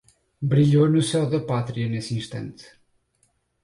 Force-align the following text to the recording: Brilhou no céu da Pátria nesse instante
Brilhou 0.51 0.85
no 0.89 0.99
céu 1.09 1.25
da 1.29 1.39
Pátria 1.51 1.87
nesse 1.87 2.15
instante 2.19 2.65